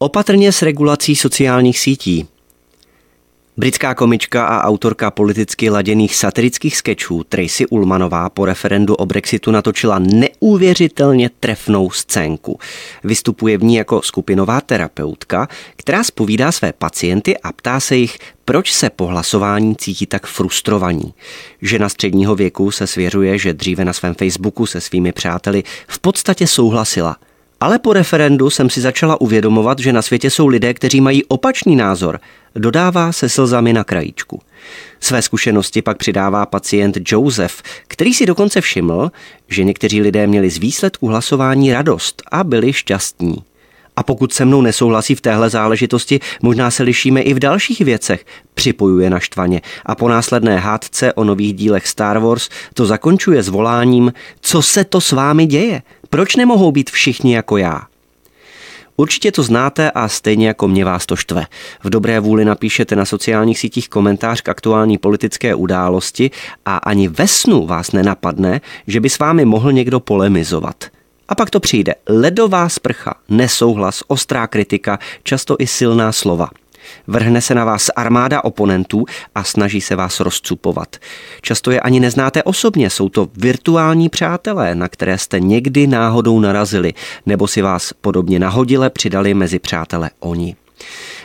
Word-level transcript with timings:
Opatrně 0.00 0.52
s 0.52 0.62
regulací 0.62 1.16
sociálních 1.16 1.78
sítí. 1.78 2.26
Britská 3.56 3.94
komička 3.94 4.46
a 4.46 4.62
autorka 4.62 5.10
politicky 5.10 5.70
laděných 5.70 6.16
satirických 6.16 6.76
sketchů 6.76 7.24
Tracy 7.24 7.66
Ullmanová 7.66 8.30
po 8.30 8.44
referendu 8.44 8.94
o 8.94 9.06
Brexitu 9.06 9.50
natočila 9.50 9.98
neuvěřitelně 9.98 11.30
trefnou 11.40 11.90
scénku. 11.90 12.58
Vystupuje 13.04 13.58
v 13.58 13.64
ní 13.64 13.74
jako 13.74 14.02
skupinová 14.02 14.60
terapeutka, 14.60 15.48
která 15.76 16.04
spovídá 16.04 16.52
své 16.52 16.72
pacienty 16.72 17.38
a 17.38 17.52
ptá 17.52 17.80
se 17.80 17.96
jich, 17.96 18.18
proč 18.44 18.72
se 18.72 18.90
po 18.90 19.06
hlasování 19.06 19.76
cítí 19.76 20.06
tak 20.06 20.26
frustrovaní. 20.26 21.14
Žena 21.62 21.88
středního 21.88 22.34
věku 22.34 22.70
se 22.70 22.86
svěřuje, 22.86 23.38
že 23.38 23.54
dříve 23.54 23.84
na 23.84 23.92
svém 23.92 24.14
Facebooku 24.14 24.66
se 24.66 24.80
svými 24.80 25.12
přáteli 25.12 25.62
v 25.88 25.98
podstatě 25.98 26.46
souhlasila– 26.46 27.16
ale 27.60 27.78
po 27.78 27.92
referendu 27.92 28.50
jsem 28.50 28.70
si 28.70 28.80
začala 28.80 29.20
uvědomovat, 29.20 29.78
že 29.78 29.92
na 29.92 30.02
světě 30.02 30.30
jsou 30.30 30.46
lidé, 30.46 30.74
kteří 30.74 31.00
mají 31.00 31.24
opačný 31.24 31.76
názor, 31.76 32.20
dodává 32.54 33.12
se 33.12 33.28
slzami 33.28 33.72
na 33.72 33.84
krajíčku. 33.84 34.40
Své 35.00 35.22
zkušenosti 35.22 35.82
pak 35.82 35.98
přidává 35.98 36.46
pacient 36.46 36.98
Joseph, 37.12 37.62
který 37.88 38.14
si 38.14 38.26
dokonce 38.26 38.60
všiml, 38.60 39.10
že 39.48 39.64
někteří 39.64 40.00
lidé 40.00 40.26
měli 40.26 40.50
z 40.50 40.58
výsledku 40.58 41.06
hlasování 41.06 41.72
radost 41.72 42.22
a 42.32 42.44
byli 42.44 42.72
šťastní. 42.72 43.36
A 43.96 44.02
pokud 44.02 44.32
se 44.32 44.44
mnou 44.44 44.62
nesouhlasí 44.62 45.14
v 45.14 45.20
téhle 45.20 45.50
záležitosti, 45.50 46.20
možná 46.42 46.70
se 46.70 46.82
lišíme 46.82 47.20
i 47.20 47.34
v 47.34 47.38
dalších 47.38 47.80
věcech, 47.80 48.24
připojuje 48.54 49.10
na 49.10 49.20
štvaně. 49.20 49.62
A 49.86 49.94
po 49.94 50.08
následné 50.08 50.58
hádce 50.58 51.12
o 51.12 51.24
nových 51.24 51.54
dílech 51.54 51.86
Star 51.86 52.18
Wars 52.18 52.48
to 52.74 52.86
zakončuje 52.86 53.42
s 53.42 53.48
voláním, 53.48 54.12
co 54.40 54.62
se 54.62 54.84
to 54.84 55.00
s 55.00 55.12
vámi 55.12 55.46
děje? 55.46 55.82
Proč 56.10 56.36
nemohou 56.36 56.72
být 56.72 56.90
všichni 56.90 57.34
jako 57.34 57.56
já? 57.56 57.80
Určitě 58.96 59.32
to 59.32 59.42
znáte 59.42 59.90
a 59.90 60.08
stejně 60.08 60.46
jako 60.46 60.68
mě 60.68 60.84
vás 60.84 61.06
to 61.06 61.16
štve. 61.16 61.46
V 61.84 61.90
dobré 61.90 62.20
vůli 62.20 62.44
napíšete 62.44 62.96
na 62.96 63.04
sociálních 63.04 63.58
sítích 63.58 63.88
komentář 63.88 64.40
k 64.40 64.48
aktuální 64.48 64.98
politické 64.98 65.54
události 65.54 66.30
a 66.66 66.76
ani 66.76 67.08
ve 67.08 67.28
snu 67.28 67.66
vás 67.66 67.92
nenapadne, 67.92 68.60
že 68.86 69.00
by 69.00 69.10
s 69.10 69.18
vámi 69.18 69.44
mohl 69.44 69.72
někdo 69.72 70.00
polemizovat. 70.00 70.84
A 71.28 71.34
pak 71.34 71.50
to 71.50 71.60
přijde. 71.60 71.94
Ledová 72.08 72.68
sprcha, 72.68 73.14
nesouhlas, 73.28 74.02
ostrá 74.06 74.46
kritika, 74.46 74.98
často 75.22 75.56
i 75.58 75.66
silná 75.66 76.12
slova– 76.12 76.48
Vrhne 77.06 77.40
se 77.40 77.54
na 77.54 77.64
vás 77.64 77.90
armáda 77.96 78.44
oponentů 78.44 79.04
a 79.34 79.44
snaží 79.44 79.80
se 79.80 79.96
vás 79.96 80.20
rozcupovat. 80.20 80.96
Často 81.42 81.70
je 81.70 81.80
ani 81.80 82.00
neznáte 82.00 82.42
osobně, 82.42 82.90
jsou 82.90 83.08
to 83.08 83.28
virtuální 83.36 84.08
přátelé, 84.08 84.74
na 84.74 84.88
které 84.88 85.18
jste 85.18 85.40
někdy 85.40 85.86
náhodou 85.86 86.40
narazili, 86.40 86.94
nebo 87.26 87.46
si 87.48 87.62
vás 87.62 87.92
podobně 87.92 88.38
nahodile 88.38 88.90
přidali 88.90 89.34
mezi 89.34 89.58
přátele 89.58 90.10
oni. 90.20 90.56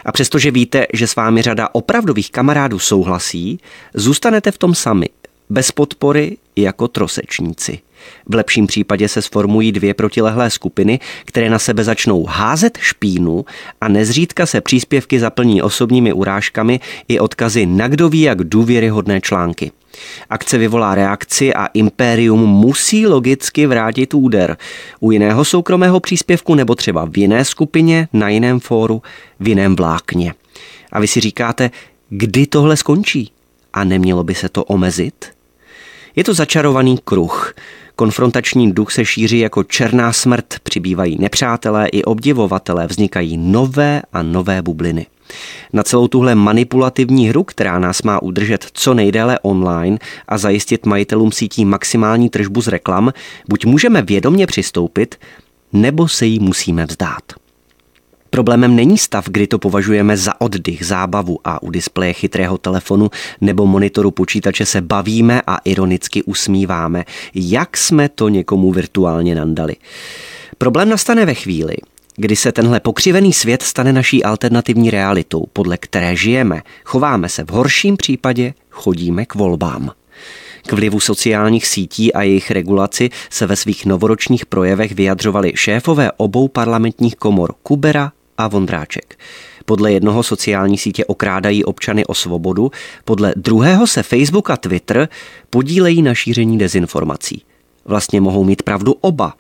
A 0.06 0.12
přestože 0.12 0.52
víte, 0.52 0.86
že 0.94 1.08
s 1.08 1.16
vámi 1.16 1.42
řada 1.42 1.70
opravdových 1.72 2.32
kamarádů 2.32 2.80
souhlasí, 2.80 3.60
zůstanete 3.94 4.52
v 4.52 4.58
tom 4.58 4.76
sami, 4.76 5.10
bez 5.50 5.72
podpory 5.72 6.38
jako 6.56 6.88
trosečníci. 6.88 7.80
V 8.30 8.36
lepším 8.36 8.68
případě 8.68 9.08
se 9.08 9.22
sformují 9.22 9.72
dvě 9.72 9.94
protilehlé 9.94 10.50
skupiny, 10.50 11.00
které 11.26 11.50
na 11.50 11.60
sebe 11.60 11.84
začnou 11.84 12.26
házet 12.26 12.78
špínu 12.82 13.46
a 13.82 13.88
nezřídka 13.88 14.46
se 14.46 14.62
příspěvky 14.62 15.20
zaplní 15.20 15.62
osobními 15.62 16.14
urážkami 16.14 16.80
i 17.08 17.20
odkazy 17.20 17.66
na 17.66 17.88
kdo 17.88 18.10
ví 18.10 18.22
jak 18.22 18.44
důvěryhodné 18.44 19.22
články. 19.22 19.72
Akce 20.30 20.58
vyvolá 20.58 20.96
reakci 20.96 21.54
a 21.54 21.66
impérium 21.66 22.46
musí 22.46 23.08
logicky 23.08 23.68
vrátit 23.68 24.14
úder. 24.14 24.58
U 25.00 25.12
jiného 25.12 25.46
soukromého 25.46 26.00
příspěvku 26.00 26.56
nebo 26.56 26.76
třeba 26.76 27.06
v 27.06 27.18
jiné 27.18 27.46
skupině, 27.46 28.08
na 28.14 28.30
jiném 28.30 28.60
fóru, 28.60 29.02
v 29.40 29.48
jiném 29.48 29.76
vlákně. 29.76 30.34
A 30.92 31.00
vy 31.00 31.08
si 31.08 31.20
říkáte, 31.20 31.72
kdy 32.10 32.48
tohle 32.48 32.78
skončí? 32.78 33.32
A 33.74 33.84
nemělo 33.84 34.24
by 34.24 34.36
se 34.36 34.50
to 34.50 34.64
omezit? 34.64 35.26
Je 36.16 36.24
to 36.24 36.34
začarovaný 36.34 36.98
kruh. 37.04 37.54
Konfrontační 37.96 38.72
duch 38.72 38.92
se 38.92 39.06
šíří 39.06 39.40
jako 39.40 39.64
černá 39.64 40.14
smrt, 40.14 40.46
přibývají 40.64 41.18
nepřátelé 41.20 41.88
i 41.88 42.04
obdivovatelé, 42.04 42.88
vznikají 42.88 43.38
nové 43.38 44.02
a 44.14 44.24
nové 44.24 44.62
bubliny. 44.62 45.06
Na 45.74 45.84
celou 45.84 46.08
tuhle 46.08 46.36
manipulativní 46.36 47.30
hru, 47.30 47.44
která 47.44 47.80
nás 47.80 48.02
má 48.02 48.22
udržet 48.22 48.68
co 48.74 48.94
nejdéle 48.94 49.40
online 49.40 49.98
a 50.28 50.38
zajistit 50.38 50.86
majitelům 50.86 51.32
sítí 51.32 51.66
maximální 51.66 52.30
tržbu 52.30 52.62
z 52.62 52.68
reklam, 52.68 53.14
buď 53.50 53.66
můžeme 53.66 54.02
vědomně 54.02 54.48
přistoupit, 54.48 55.16
nebo 55.74 56.08
se 56.08 56.26
jí 56.26 56.40
musíme 56.40 56.86
vzdát. 56.86 57.41
Problémem 58.34 58.76
není 58.76 58.98
stav, 58.98 59.26
kdy 59.28 59.48
to 59.48 59.60
považujeme 59.60 60.18
za 60.18 60.42
oddych, 60.42 60.86
zábavu 60.86 61.40
a 61.44 61.64
u 61.64 61.72
displeje 61.72 62.14
chytrého 62.14 62.58
telefonu 62.58 63.10
nebo 63.42 63.66
monitoru 63.66 64.12
počítače 64.12 64.66
se 64.66 64.82
bavíme 64.82 65.42
a 65.48 65.58
ironicky 65.66 66.24
usmíváme, 66.24 67.06
jak 67.36 67.78
jsme 67.78 68.10
to 68.10 68.30
někomu 68.30 68.72
virtuálně 68.72 69.36
nandali. 69.36 69.76
Problém 70.58 70.90
nastane 70.90 71.26
ve 71.26 71.34
chvíli, 71.34 71.76
kdy 72.16 72.36
se 72.36 72.52
tenhle 72.52 72.80
pokřivený 72.80 73.34
svět 73.34 73.64
stane 73.64 73.94
naší 73.94 74.24
alternativní 74.24 74.92
realitou, 74.92 75.46
podle 75.54 75.78
které 75.78 76.16
žijeme, 76.16 76.62
chováme 76.86 77.30
se 77.30 77.44
v 77.44 77.50
horším 77.50 77.98
případě, 77.98 78.54
chodíme 78.70 79.26
k 79.26 79.36
volbám. 79.36 79.92
K 80.68 80.72
vlivu 80.72 81.00
sociálních 81.00 81.68
sítí 81.68 82.14
a 82.14 82.22
jejich 82.22 82.52
regulaci 82.52 83.10
se 83.30 83.48
ve 83.48 83.56
svých 83.56 83.86
novoročních 83.86 84.46
projevech 84.46 84.92
vyjadřovali 84.92 85.52
šéfové 85.56 86.12
obou 86.18 86.48
parlamentních 86.48 87.16
komor 87.16 87.54
Kubera 87.64 88.12
a 88.44 88.48
Vondráček. 88.48 89.20
Podle 89.66 89.92
jednoho 89.92 90.24
sociální 90.24 90.78
sítě 90.78 91.06
okrádají 91.06 91.66
občany 91.66 92.06
o 92.06 92.14
svobodu, 92.14 92.72
podle 93.06 93.34
druhého 93.36 93.88
se 93.88 94.04
Facebook 94.04 94.50
a 94.50 94.58
Twitter 94.58 95.10
podílejí 95.50 96.02
na 96.02 96.14
šíření 96.14 96.58
dezinformací. 96.58 97.44
Vlastně 97.86 98.22
mohou 98.22 98.44
mít 98.44 98.64
pravdu 98.64 98.96
oba, 99.02 99.34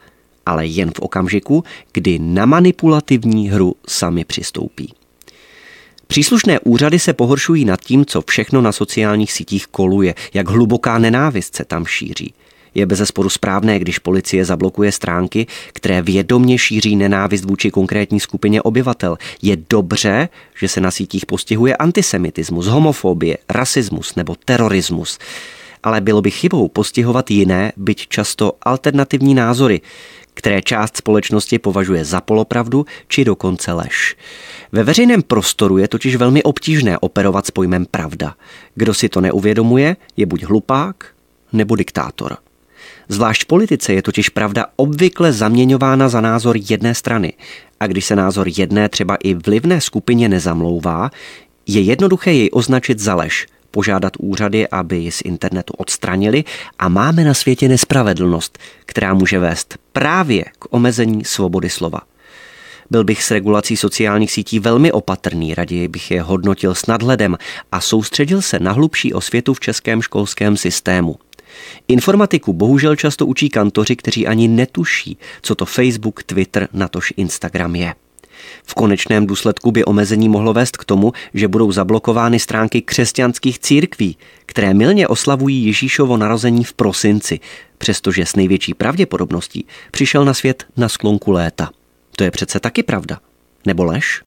ale 0.45 0.65
jen 0.65 0.91
v 0.91 0.99
okamžiku, 0.99 1.63
kdy 1.93 2.19
na 2.19 2.45
manipulativní 2.45 3.49
hru 3.49 3.75
sami 3.87 4.25
přistoupí. 4.25 4.93
Příslušné 6.07 6.59
úřady 6.59 6.99
se 6.99 7.13
pohoršují 7.13 7.65
nad 7.65 7.81
tím, 7.81 8.05
co 8.05 8.23
všechno 8.27 8.61
na 8.61 8.71
sociálních 8.71 9.31
sítích 9.31 9.67
koluje, 9.67 10.15
jak 10.33 10.49
hluboká 10.49 10.97
nenávist 10.97 11.55
se 11.55 11.65
tam 11.65 11.85
šíří. 11.85 12.33
Je 12.75 12.85
bezesporu 12.85 13.29
správné, 13.29 13.79
když 13.79 13.99
policie 13.99 14.45
zablokuje 14.45 14.91
stránky, 14.91 15.47
které 15.73 16.01
vědomně 16.01 16.57
šíří 16.57 16.95
nenávist 16.95 17.45
vůči 17.45 17.71
konkrétní 17.71 18.19
skupině 18.19 18.61
obyvatel. 18.61 19.17
Je 19.41 19.57
dobře, 19.69 20.29
že 20.55 20.67
se 20.67 20.81
na 20.81 20.91
sítích 20.91 21.25
postihuje 21.25 21.75
antisemitismus, 21.75 22.67
homofobie, 22.67 23.37
rasismus 23.49 24.15
nebo 24.15 24.35
terorismus. 24.45 25.19
Ale 25.83 26.01
bylo 26.01 26.21
by 26.21 26.31
chybou 26.31 26.67
postihovat 26.67 27.31
jiné, 27.31 27.71
byť 27.77 28.07
často 28.07 28.53
alternativní 28.61 29.33
názory, 29.33 29.81
které 30.33 30.61
část 30.61 30.97
společnosti 30.97 31.59
považuje 31.59 32.05
za 32.05 32.21
polopravdu 32.21 32.85
či 33.07 33.25
dokonce 33.25 33.71
lež. 33.73 34.15
Ve 34.71 34.83
veřejném 34.83 35.21
prostoru 35.21 35.77
je 35.77 35.87
totiž 35.87 36.15
velmi 36.15 36.43
obtížné 36.43 36.97
operovat 36.97 37.45
s 37.45 37.51
pojmem 37.51 37.85
pravda. 37.91 38.35
Kdo 38.75 38.93
si 38.93 39.09
to 39.09 39.21
neuvědomuje, 39.21 39.95
je 40.17 40.25
buď 40.25 40.43
hlupák 40.43 41.05
nebo 41.53 41.75
diktátor. 41.75 42.37
Zvlášť 43.09 43.43
v 43.43 43.45
politice 43.45 43.93
je 43.93 44.01
totiž 44.01 44.29
pravda 44.29 44.65
obvykle 44.75 45.33
zaměňována 45.33 46.09
za 46.09 46.21
názor 46.21 46.55
jedné 46.69 46.95
strany. 46.95 47.33
A 47.79 47.87
když 47.87 48.05
se 48.05 48.15
názor 48.15 48.47
jedné 48.57 48.89
třeba 48.89 49.15
i 49.15 49.33
vlivné 49.33 49.81
skupině 49.81 50.29
nezamlouvá, 50.29 51.09
je 51.67 51.81
jednoduché 51.81 52.31
jej 52.33 52.49
označit 52.53 52.99
za 52.99 53.15
lež, 53.15 53.47
požádat 53.71 54.13
úřady, 54.19 54.67
aby 54.67 54.97
ji 54.97 55.11
z 55.11 55.21
internetu 55.21 55.73
odstranili 55.77 56.43
a 56.79 56.89
máme 56.89 57.23
na 57.23 57.33
světě 57.33 57.67
nespravedlnost, 57.67 58.59
která 58.85 59.13
může 59.13 59.39
vést 59.39 59.77
právě 59.93 60.43
k 60.59 60.65
omezení 60.69 61.25
svobody 61.25 61.69
slova. 61.69 61.99
Byl 62.91 63.03
bych 63.03 63.23
s 63.23 63.31
regulací 63.31 63.77
sociálních 63.77 64.31
sítí 64.31 64.59
velmi 64.59 64.91
opatrný, 64.91 65.55
raději 65.55 65.87
bych 65.87 66.11
je 66.11 66.21
hodnotil 66.21 66.75
s 66.75 66.85
nadhledem 66.85 67.37
a 67.71 67.81
soustředil 67.81 68.41
se 68.41 68.59
na 68.59 68.71
hlubší 68.71 69.13
osvětu 69.13 69.53
v 69.53 69.59
českém 69.59 70.01
školském 70.01 70.57
systému. 70.57 71.15
Informatiku 71.87 72.53
bohužel 72.53 72.95
často 72.95 73.25
učí 73.25 73.49
kantoři, 73.49 73.95
kteří 73.95 74.27
ani 74.27 74.47
netuší, 74.47 75.17
co 75.41 75.55
to 75.55 75.65
Facebook, 75.65 76.23
Twitter, 76.23 76.67
natož 76.73 77.13
Instagram 77.17 77.75
je. 77.75 77.93
V 78.63 78.73
konečném 78.73 79.27
důsledku 79.27 79.71
by 79.71 79.85
omezení 79.85 80.29
mohlo 80.29 80.53
vést 80.53 80.77
k 80.77 80.85
tomu, 80.85 81.13
že 81.33 81.47
budou 81.47 81.71
zablokovány 81.71 82.39
stránky 82.39 82.81
křesťanských 82.81 83.59
církví, 83.59 84.17
které 84.45 84.73
milně 84.73 85.07
oslavují 85.07 85.65
Ježíšovo 85.65 86.17
narození 86.17 86.63
v 86.63 86.73
prosinci, 86.73 87.39
přestože 87.77 88.25
s 88.25 88.35
největší 88.35 88.73
pravděpodobností 88.73 89.65
přišel 89.91 90.25
na 90.25 90.33
svět 90.33 90.65
na 90.77 90.89
sklonku 90.89 91.31
léta. 91.31 91.69
To 92.15 92.23
je 92.23 92.31
přece 92.31 92.59
taky 92.59 92.83
pravda. 92.83 93.19
Nebo 93.65 93.83
lež? 93.83 94.19